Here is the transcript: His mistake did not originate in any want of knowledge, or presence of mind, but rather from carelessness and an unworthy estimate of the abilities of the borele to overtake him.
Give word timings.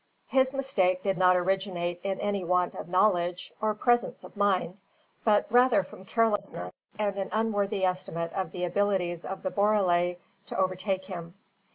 His 0.29 0.55
mistake 0.55 1.03
did 1.03 1.15
not 1.19 1.35
originate 1.37 1.99
in 2.01 2.19
any 2.19 2.43
want 2.43 2.73
of 2.73 2.89
knowledge, 2.89 3.53
or 3.61 3.75
presence 3.75 4.23
of 4.23 4.35
mind, 4.35 4.79
but 5.23 5.45
rather 5.51 5.83
from 5.83 6.05
carelessness 6.05 6.89
and 6.97 7.17
an 7.17 7.29
unworthy 7.31 7.85
estimate 7.85 8.33
of 8.33 8.51
the 8.51 8.63
abilities 8.65 9.25
of 9.25 9.43
the 9.43 9.51
borele 9.51 10.15
to 10.47 10.57
overtake 10.57 11.05
him. 11.05 11.35